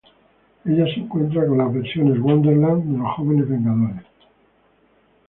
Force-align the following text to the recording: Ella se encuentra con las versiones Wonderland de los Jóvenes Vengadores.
Ella 0.65 0.85
se 0.87 0.99
encuentra 1.01 1.45
con 1.45 1.59
las 1.59 1.71
versiones 1.71 2.19
Wonderland 2.19 2.85
de 2.85 2.97
los 2.97 3.07
Jóvenes 3.13 3.47
Vengadores. 3.47 4.03